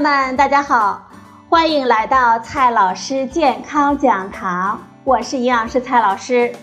[0.00, 1.10] 朋友们，大家好，
[1.50, 6.54] 欢迎来到蔡老师健康讲堂，我是营养师蔡老师。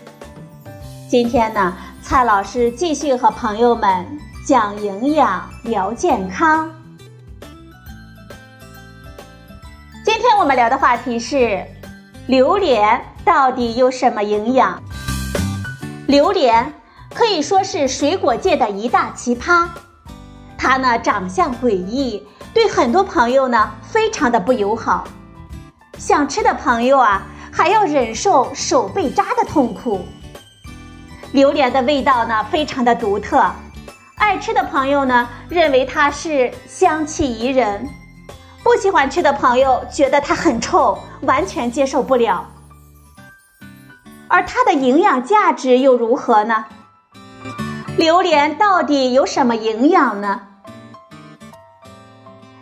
[1.06, 4.06] 今天呢，蔡老师继续和朋友们
[4.46, 6.70] 讲营养、聊健康。
[10.02, 11.62] 今天我们聊的话题是
[12.28, 14.82] 榴莲到底有什么营养？
[16.06, 16.72] 榴莲
[17.14, 19.68] 可以说是水果界的一大奇葩，
[20.56, 22.26] 它呢长相诡异。
[22.56, 25.04] 对很多朋友呢，非常的不友好。
[25.98, 27.20] 想吃的朋友啊，
[27.52, 30.00] 还要忍受手被扎的痛苦。
[31.32, 33.44] 榴莲的味道呢，非常的独特。
[34.16, 37.86] 爱吃的朋友呢，认为它是香气宜人；
[38.64, 42.48] 不喜欢吃的朋友觉得它很臭，完全接受不了。
[44.28, 46.64] 而它的营养价值又如何呢？
[47.98, 50.40] 榴莲到底有什么营养呢？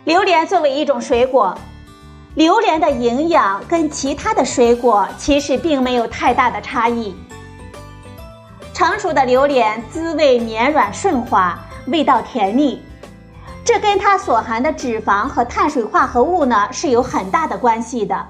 [0.05, 1.57] 榴莲作为一种水果，
[2.35, 7.15] 榴莲的营养跟其他的水果其实并没有太大的差异。
[8.71, 12.79] 成熟的榴莲滋味绵软顺滑，味道甜腻，
[13.63, 18.27] 这跟它所含的脂肪和碳水化合物呢是有很大的关系的。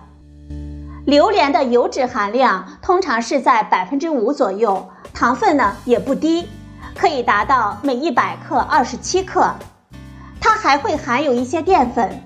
[1.06, 6.48] 榴莲的油脂含量通常是在百分之五左右，糖分呢也不低，
[6.96, 9.54] 可以达到每一百克二十七克。
[10.48, 12.22] 它还会含有一些淀粉，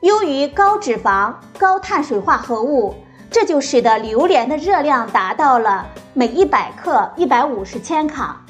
[0.00, 2.94] 由于高脂肪、高碳水化合物，
[3.28, 8.40] 这就使得榴莲的热量达到了每一百克一百五十千卡。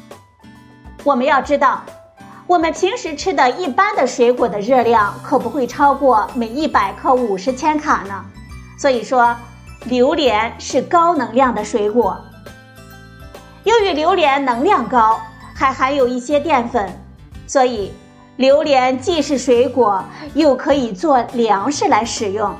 [1.04, 1.82] 我们要知道，
[2.46, 8.22] 我们平时吃的一般的水果的热量可不会超过每一百克五十千卡呢。
[8.78, 9.34] 所以说，
[9.86, 12.20] 榴莲是高能量的水果。
[13.64, 15.18] 由于榴莲能量高，
[15.54, 16.92] 还含有一些淀粉，
[17.46, 17.90] 所以。
[18.40, 20.02] 榴莲既是水果，
[20.32, 22.56] 又可以做粮食来使用。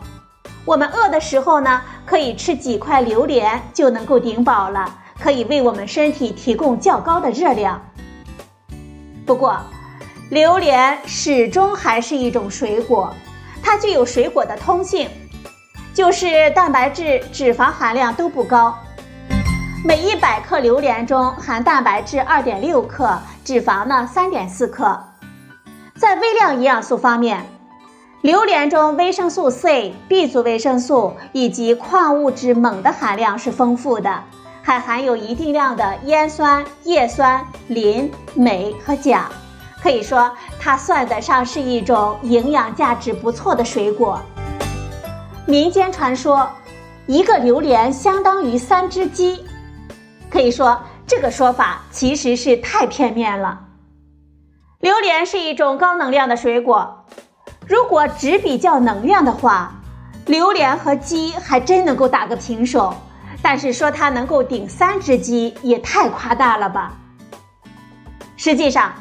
[0.66, 7.80] 我们饿的时候呢，可以吃几块榴莲就能够顶饱了，可以为我们身体提供较高的热量。
[9.24, 9.58] 不过，
[10.28, 13.14] 榴莲始终还是一种水果，
[13.62, 15.08] 它具有水果的通性，
[15.94, 18.78] 就是蛋白质、脂肪含量都不高。
[19.82, 25.02] 每一百克榴莲中含蛋白质二点六克，脂肪呢三点四克。
[26.10, 27.46] 在微量营养素方面，
[28.20, 34.24] 榴莲中维生素 C、B 族维生素以及矿物质锰的含量是丰富的，
[34.60, 39.28] 还含有一定量的烟酸、叶酸、磷、镁和钾，
[39.80, 40.28] 可以说
[40.58, 44.20] 它算得上是一种营养价值不错的水果。
[45.46, 46.50] 民间传说，
[47.06, 49.44] 一个榴莲相当于三只鸡，
[50.28, 53.60] 可以说这个说法其实是太片面了。
[54.80, 57.04] 榴莲是一种高能量的水果，
[57.66, 59.74] 如果只比较能量的话，
[60.24, 62.94] 榴莲和鸡还真能够打个平手。
[63.42, 66.92] 但是说它能够顶三只鸡也太夸大了吧？
[68.38, 68.92] 实际上，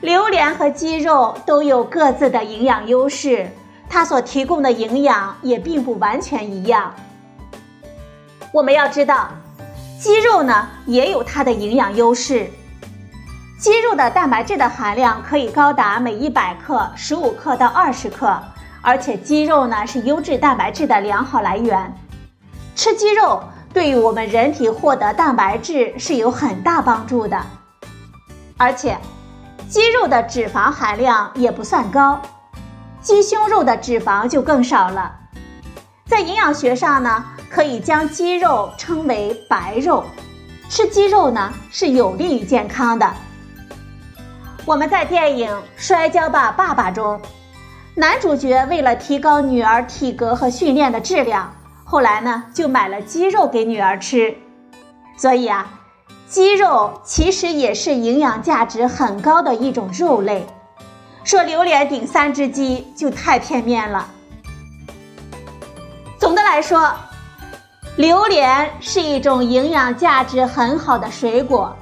[0.00, 3.48] 榴莲和鸡肉都有各自的营养优势，
[3.88, 6.92] 它所提供的营养也并不完全一样。
[8.52, 9.28] 我们要知道，
[10.00, 12.50] 鸡肉呢也有它的营养优势。
[13.60, 18.34] 鸡肉的蛋白质的含量可以高达每一百克十五克到二十克，
[18.80, 21.94] 而且鸡肉呢是优质蛋白质的良好来源。
[22.74, 27.38] 吃鸡肉对于我们人体获得蛋白质是有很大帮助的，
[28.56, 28.96] 而且
[29.68, 32.18] 鸡肉的脂肪含量也不算高，
[33.02, 35.14] 鸡胸肉的脂肪就更少了。
[36.06, 40.02] 在营养学上呢，可以将鸡肉称为白肉，
[40.70, 43.06] 吃鸡肉呢是有利于健康的。
[44.70, 47.20] 我们在电影《摔跤吧，爸爸》中，
[47.96, 51.52] 男主角为了提高女儿体格和训练的质量，
[51.84, 54.32] 后来呢就买了鸡肉给女儿吃。
[55.16, 55.68] 所以啊，
[56.28, 60.46] 鸡肉其实也是营养价值很高的一种肉类。
[61.24, 64.08] 说榴莲顶三只鸡就太片面了。
[66.16, 66.92] 总的来说，
[67.96, 71.74] 榴莲是一种营养价值很好的水果，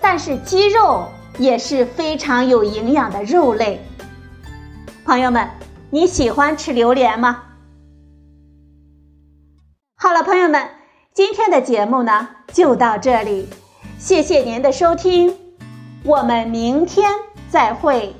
[0.00, 1.08] 但是鸡肉。
[1.38, 3.80] 也是非常有营养的肉类。
[5.04, 5.48] 朋友们，
[5.90, 7.42] 你喜欢吃榴莲吗？
[9.96, 10.68] 好了，朋友们，
[11.12, 13.48] 今天的节目呢就到这里，
[13.98, 15.34] 谢谢您的收听，
[16.04, 17.10] 我们明天
[17.48, 18.14] 再会。